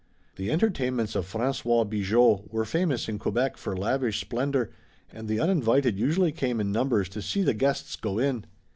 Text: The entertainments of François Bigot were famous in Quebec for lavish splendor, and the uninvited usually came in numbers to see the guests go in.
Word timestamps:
The 0.35 0.49
entertainments 0.49 1.15
of 1.15 1.31
François 1.31 1.87
Bigot 1.87 2.51
were 2.51 2.65
famous 2.65 3.07
in 3.07 3.19
Quebec 3.19 3.55
for 3.55 3.77
lavish 3.77 4.19
splendor, 4.19 4.71
and 5.11 5.27
the 5.27 5.39
uninvited 5.39 5.99
usually 5.99 6.31
came 6.31 6.59
in 6.59 6.71
numbers 6.71 7.07
to 7.09 7.21
see 7.21 7.43
the 7.43 7.53
guests 7.53 7.95
go 7.97 8.17
in. 8.17 8.45